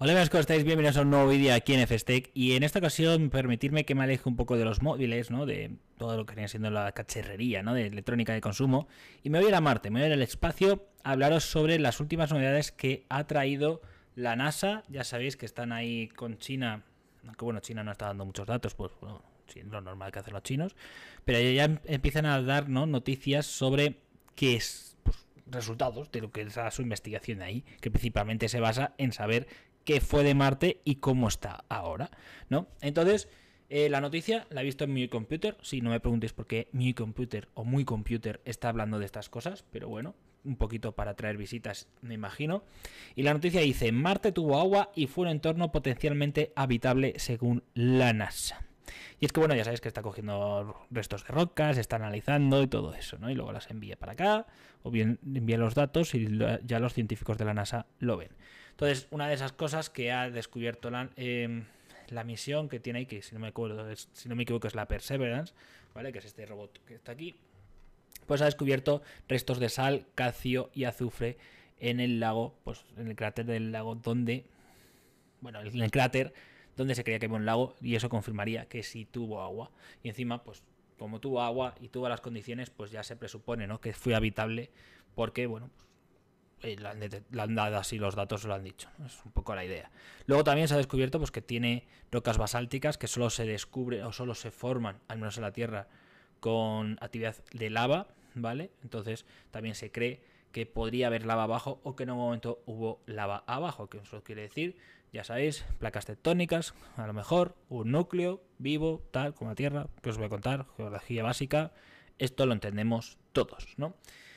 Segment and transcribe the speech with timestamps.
[0.00, 0.62] Hola amigos, ¿cómo estáis?
[0.62, 4.04] Bienvenidos a un nuevo vídeo aquí en FSTEC y en esta ocasión permitirme que me
[4.04, 5.44] aleje un poco de los móviles, ¿no?
[5.44, 7.74] De todo lo que viene siendo la cacharrería, ¿no?
[7.74, 8.86] De electrónica de consumo
[9.24, 11.42] y me voy a ir a Marte, me voy a ir al espacio a hablaros
[11.42, 13.82] sobre las últimas novedades que ha traído
[14.14, 14.84] la NASA.
[14.88, 16.84] Ya sabéis que están ahí con China,
[17.26, 20.32] aunque bueno, China no está dando muchos datos, pues bueno, sí, lo normal que hacen
[20.32, 20.76] los chinos,
[21.24, 22.86] pero ya empiezan a dar ¿no?
[22.86, 23.98] noticias sobre
[24.36, 28.94] qué es pues, resultados de lo que es su investigación ahí, que principalmente se basa
[28.96, 29.48] en saber
[29.88, 32.10] qué fue de Marte y cómo está ahora,
[32.50, 32.68] ¿no?
[32.82, 33.26] Entonces,
[33.70, 36.68] eh, la noticia la he visto en mi computer, sí, no me preguntéis por qué
[36.72, 41.14] mi computer o muy computer está hablando de estas cosas, pero bueno, un poquito para
[41.14, 42.64] traer visitas, me imagino.
[43.16, 48.12] Y la noticia dice, Marte tuvo agua y fue un entorno potencialmente habitable según la
[48.12, 48.66] NASA.
[49.20, 52.66] Y es que bueno, ya sabéis que está cogiendo restos de rocas, está analizando y
[52.66, 53.30] todo eso, ¿no?
[53.30, 54.46] Y luego las envía para acá,
[54.82, 56.28] o bien envía los datos y
[56.66, 58.36] ya los científicos de la NASA lo ven.
[58.78, 61.64] Entonces, una de esas cosas que ha descubierto la, em,
[62.10, 64.76] la misión que tiene ahí, que si no me acuerdo, si no me equivoco es
[64.76, 65.52] la Perseverance,
[65.96, 66.12] ¿vale?
[66.12, 67.34] Que es este robot que está aquí.
[68.28, 71.38] Pues ha descubierto restos de sal, calcio y azufre
[71.80, 74.44] en el lago, pues en el cráter del lago donde,
[75.40, 76.32] bueno, en el cráter
[76.76, 79.72] donde se creía que había un lago y eso confirmaría que sí tuvo agua.
[80.04, 80.62] Y encima, pues
[81.00, 83.80] como tuvo agua y tuvo las condiciones, pues ya se presupone, ¿no?
[83.80, 84.70] Que fue habitable
[85.16, 85.87] porque, bueno, pues
[86.62, 88.88] eh, la, han dado así los datos lo han dicho.
[89.04, 89.90] Es un poco la idea.
[90.26, 94.12] Luego también se ha descubierto pues, que tiene rocas basálticas que solo se descubre o
[94.12, 95.88] solo se forman, al menos en la Tierra,
[96.40, 98.70] con actividad de lava, ¿vale?
[98.82, 103.00] Entonces también se cree que podría haber lava abajo o que en un momento hubo
[103.06, 104.76] lava abajo, que eso quiere decir,
[105.12, 110.10] ya sabéis, placas tectónicas, a lo mejor un núcleo vivo, tal, como la Tierra, que
[110.10, 111.72] os voy a contar, geología básica,
[112.18, 113.94] esto lo entendemos todos, ¿no?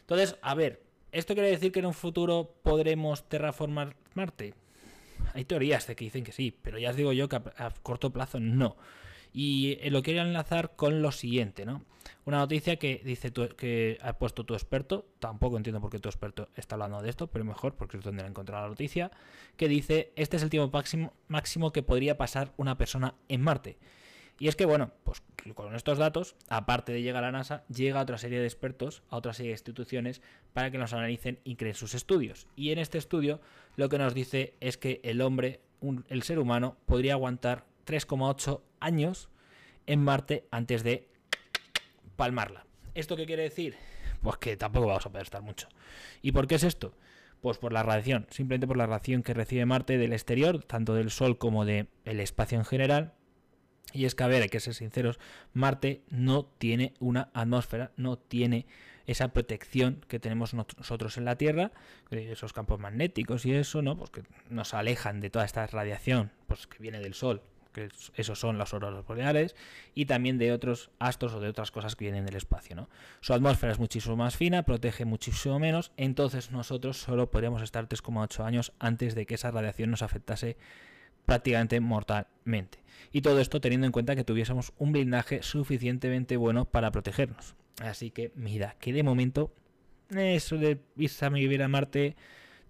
[0.00, 0.82] Entonces, a ver,
[1.14, 4.54] ¿Esto quiere decir que en un futuro podremos terraformar Marte?
[5.32, 8.12] Hay teorías de que dicen que sí, pero ya os digo yo que a, corto
[8.12, 8.76] plazo no.
[9.32, 11.84] Y eh, lo quiero enlazar con lo siguiente, ¿no?
[12.24, 16.48] Una noticia que dice que ha puesto tu experto, tampoco entiendo por qué tu experto
[16.56, 19.12] está hablando de esto, pero mejor porque es donde he encontrado la noticia,
[19.56, 23.78] que dice, este es el tiempo máximo, máximo que podría pasar una persona en Marte.
[24.38, 25.22] Y es que, bueno, pues
[25.54, 29.02] con estos datos, aparte de llegar a la NASA, llega a otra serie de expertos,
[29.08, 30.22] a otra serie de instituciones,
[30.52, 32.46] para que nos analicen y creen sus estudios.
[32.56, 33.40] Y en este estudio
[33.76, 35.60] lo que nos dice es que el hombre,
[36.08, 39.28] el ser humano, podría aguantar 3,8 años
[39.86, 41.08] en Marte antes de
[42.16, 42.66] palmarla.
[42.94, 43.76] ¿Esto qué quiere decir?
[44.22, 45.68] Pues que tampoco vamos a poder estar mucho.
[46.22, 46.94] ¿Y por qué es esto?
[47.40, 51.10] Pues por la radiación, simplemente por la radiación que recibe Marte del exterior, tanto del
[51.10, 53.12] Sol como del espacio en general,
[53.92, 55.18] y es que, a ver, hay que ser sinceros,
[55.52, 58.66] Marte no tiene una atmósfera, no tiene
[59.06, 61.72] esa protección que tenemos nosotros en la Tierra,
[62.10, 63.96] esos campos magnéticos y eso, ¿no?
[63.96, 68.38] Pues que nos alejan de toda esta radiación pues, que viene del Sol, que esos
[68.38, 69.56] son las auroras boreales,
[69.94, 72.88] y también de otros astros o de otras cosas que vienen del espacio, ¿no?
[73.20, 78.44] Su atmósfera es muchísimo más fina, protege muchísimo menos, entonces nosotros solo podríamos estar 3,8
[78.44, 80.56] años antes de que esa radiación nos afectase
[81.26, 82.78] prácticamente mortalmente.
[83.12, 87.54] Y todo esto teniendo en cuenta que tuviésemos un blindaje suficientemente bueno para protegernos.
[87.80, 89.52] Así que mira, que de momento
[90.10, 92.16] eso de irse a vivir a Marte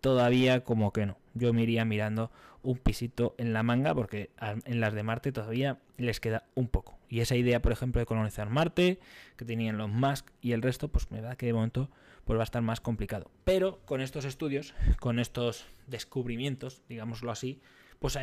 [0.00, 1.18] todavía como que no.
[1.34, 2.30] Yo me iría mirando
[2.62, 4.30] un pisito en la manga porque
[4.64, 6.98] en las de Marte todavía les queda un poco.
[7.08, 8.98] Y esa idea, por ejemplo, de colonizar Marte,
[9.36, 11.90] que tenían los Musk y el resto, pues me que de momento
[12.24, 13.30] pues va a estar más complicado.
[13.44, 17.60] Pero con estos estudios, con estos descubrimientos, digámoslo así,
[17.98, 18.18] pues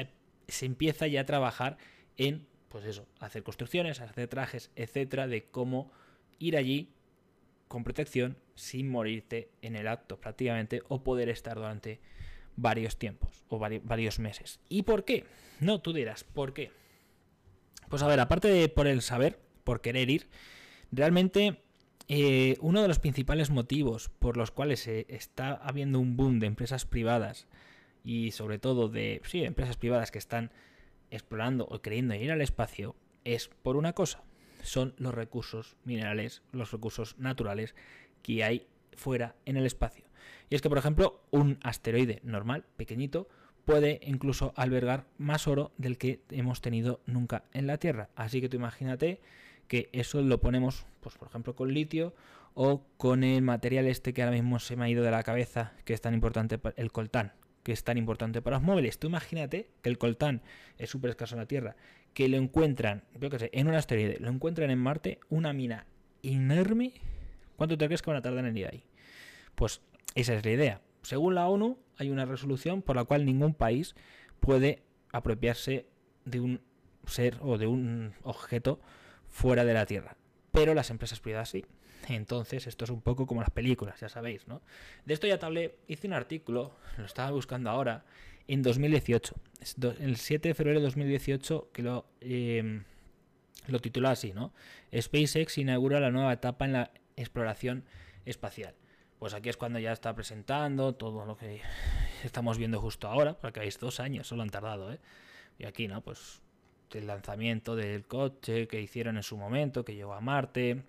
[0.48, 1.78] se empieza ya a trabajar
[2.18, 5.92] en, pues eso, hacer construcciones, hacer trajes, etcétera, de cómo
[6.40, 6.90] ir allí
[7.68, 12.00] con protección sin morirte en el acto prácticamente o poder estar durante
[12.56, 14.60] varios tiempos o varios meses.
[14.70, 15.26] ¿Y por qué?
[15.60, 16.72] No, tú dirás, ¿por qué?
[17.90, 20.28] Pues a ver, aparte de por el saber, por querer ir,
[20.92, 21.62] realmente
[22.08, 26.48] eh, uno de los principales motivos por los cuales se está habiendo un boom de
[26.48, 27.48] empresas privadas
[28.04, 30.52] y sobre todo de sí, empresas privadas que están
[31.10, 34.24] explorando o queriendo ir al espacio es por una cosa,
[34.62, 37.76] son los recursos minerales, los recursos naturales
[38.22, 40.06] que hay fuera en el espacio.
[40.50, 43.28] Y es que, por ejemplo, un asteroide normal, pequeñito,
[43.66, 48.10] puede incluso albergar más oro del que hemos tenido nunca en la Tierra.
[48.16, 49.22] Así que tú imagínate
[49.68, 52.14] que eso lo ponemos, pues por ejemplo, con litio
[52.54, 55.74] o con el material este que ahora mismo se me ha ido de la cabeza,
[55.86, 57.34] que es tan importante, el coltán
[57.64, 59.00] que es tan importante para los móviles.
[59.00, 60.42] Tú imagínate que el coltán
[60.78, 61.76] es súper escaso en la Tierra,
[62.14, 65.88] que lo encuentran, yo que sé, en un asteroide, lo encuentran en Marte, una mina
[66.22, 66.94] enorme.
[67.56, 68.84] ¿Cuánto te crees que van a tardar en ir ahí?
[69.56, 69.82] Pues
[70.16, 70.82] esa es la idea.
[71.02, 73.96] Según la ONU, hay una resolución por la cual ningún país
[74.40, 75.86] puede apropiarse
[76.26, 76.62] de un
[77.06, 78.80] ser o de un objeto
[79.28, 80.16] fuera de la Tierra.
[80.54, 81.66] Pero las empresas privadas sí.
[82.08, 84.62] Entonces, esto es un poco como las películas, ya sabéis, ¿no?
[85.06, 88.06] De esto ya te hablé, hice un artículo, lo estaba buscando ahora,
[88.48, 89.36] en 2018.
[90.00, 92.82] El 7 de febrero de 2018 que lo, eh,
[93.68, 94.54] lo tituló así, ¿no?
[94.96, 97.86] SpaceX inaugura la nueva etapa en la exploración
[98.26, 98.76] espacial.
[99.20, 101.62] Pues aquí es cuando ya está presentando todo lo que
[102.24, 105.00] estamos viendo justo ahora, porque hay dos años, solo han tardado, ¿eh?
[105.58, 106.02] Y aquí, ¿no?
[106.02, 106.43] Pues
[107.00, 110.84] el lanzamiento del coche que hicieron en su momento, que llegó a Marte,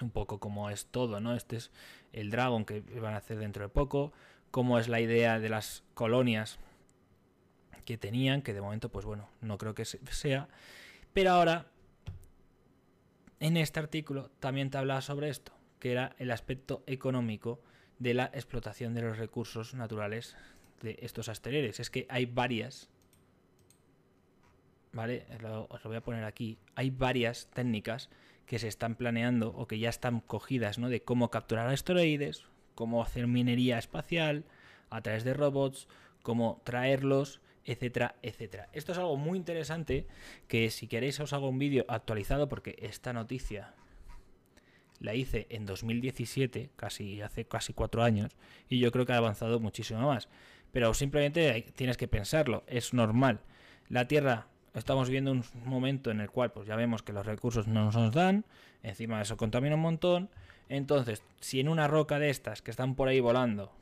[0.00, 1.34] un poco como es todo, ¿no?
[1.34, 1.70] Este es
[2.12, 4.12] el Dragon que van a hacer dentro de poco,
[4.50, 6.58] cómo es la idea de las colonias
[7.84, 10.48] que tenían, que de momento, pues bueno, no creo que sea.
[11.12, 11.66] Pero ahora,
[13.40, 17.60] en este artículo también te hablaba sobre esto, que era el aspecto económico
[17.98, 20.36] de la explotación de los recursos naturales
[20.82, 21.80] de estos asteroides.
[21.80, 22.90] Es que hay varias,
[24.94, 25.26] ¿vale?
[25.68, 26.58] os lo voy a poner aquí.
[26.74, 28.08] Hay varias técnicas
[28.46, 30.88] que se están planeando o que ya están cogidas, ¿no?
[30.88, 32.44] De cómo capturar asteroides,
[32.74, 34.44] cómo hacer minería espacial
[34.90, 35.88] a través de robots,
[36.22, 38.68] cómo traerlos, etcétera, etcétera.
[38.72, 40.06] Esto es algo muy interesante
[40.48, 43.74] que si queréis os hago un vídeo actualizado porque esta noticia
[45.00, 48.32] la hice en 2017, casi hace casi cuatro años,
[48.68, 50.28] y yo creo que ha avanzado muchísimo más.
[50.72, 53.40] Pero simplemente tienes que pensarlo, es normal.
[53.88, 57.66] La Tierra estamos viendo un momento en el cual pues ya vemos que los recursos
[57.68, 58.44] no nos dan,
[58.82, 60.30] encima de eso contamina un montón.
[60.68, 63.72] Entonces, si en una roca de estas que están por ahí volando,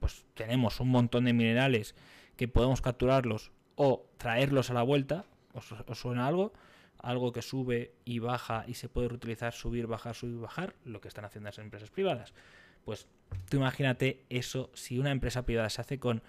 [0.00, 1.94] pues tenemos un montón de minerales
[2.36, 6.52] que podemos capturarlos o traerlos a la vuelta, ¿os, suena algo?
[6.98, 11.08] Algo que sube y baja y se puede reutilizar, subir, bajar, subir, bajar, lo que
[11.08, 12.32] están haciendo las empresas privadas.
[12.84, 13.08] Pues
[13.48, 16.22] tú imagínate eso si una empresa privada se hace con,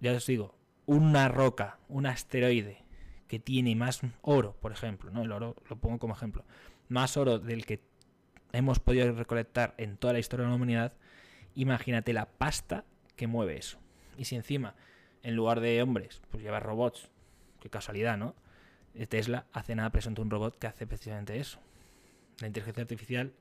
[0.00, 0.54] ya os digo,
[0.86, 2.85] una roca, un asteroide
[3.28, 5.22] que tiene más oro, por ejemplo, ¿no?
[5.22, 6.44] El oro lo pongo como ejemplo,
[6.88, 7.80] más oro del que
[8.52, 10.92] hemos podido recolectar en toda la historia de la humanidad,
[11.54, 12.84] imagínate la pasta
[13.16, 13.78] que mueve eso.
[14.16, 14.74] Y si encima,
[15.22, 17.08] en lugar de hombres, pues lleva robots,
[17.60, 18.34] qué casualidad, ¿no?
[19.08, 21.58] Tesla hace nada presenta un robot que hace precisamente eso.
[22.40, 23.34] La inteligencia artificial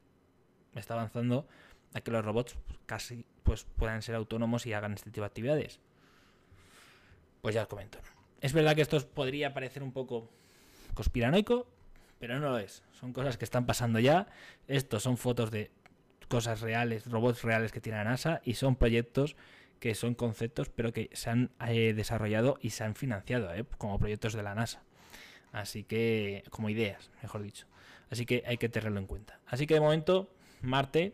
[0.74, 1.48] está avanzando
[1.94, 5.80] a que los robots casi pues, puedan ser autónomos y hagan este tipo de actividades.
[7.42, 8.00] Pues ya os comento.
[8.42, 10.30] Es verdad que esto podría parecer un poco
[10.94, 11.68] conspiranoico,
[12.20, 12.84] pero no lo es.
[12.92, 14.28] Son cosas que están pasando ya.
[14.68, 15.72] Estos son fotos de
[16.28, 19.36] cosas reales, robots reales que tiene la NASA y son proyectos
[19.80, 24.00] que son conceptos, pero que se han eh, desarrollado y se han financiado eh, como
[24.00, 24.84] proyectos de la NASA.
[25.52, 27.68] Así que, como ideas, mejor dicho.
[28.10, 29.40] Así que hay que tenerlo en cuenta.
[29.46, 31.14] Así que de momento, Marte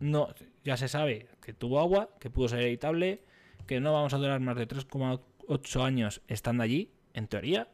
[0.00, 0.28] no,
[0.64, 3.24] ya se sabe que tuvo agua, que pudo ser editable,
[3.66, 5.20] que no vamos a durar más de 3,8
[5.82, 7.68] años estando allí, en teoría,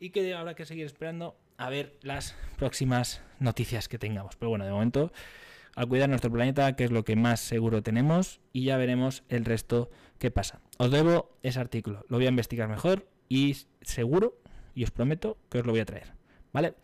[0.00, 4.36] y que habrá que seguir esperando a ver las próximas noticias que tengamos.
[4.36, 5.12] Pero bueno, de momento,
[5.74, 9.44] al cuidar nuestro planeta, que es lo que más seguro tenemos, y ya veremos el
[9.44, 10.60] resto que pasa.
[10.78, 14.40] Os debo ese artículo, lo voy a investigar mejor y seguro,
[14.74, 16.12] y os prometo que os lo voy a traer.
[16.52, 16.74] ¿Vale?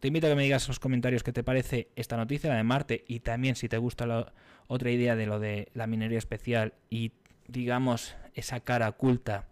[0.00, 2.56] Te invito a que me digas en los comentarios qué te parece esta noticia, la
[2.56, 4.34] de Marte, y también si te gusta la
[4.66, 7.12] otra idea de lo de la minería especial y,
[7.48, 9.46] digamos, esa cara oculta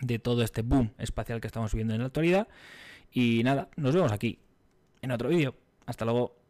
[0.00, 2.48] de todo este boom espacial que estamos viendo en la actualidad.
[3.12, 4.38] Y nada, nos vemos aquí
[5.02, 5.54] en otro vídeo.
[5.86, 6.45] Hasta luego.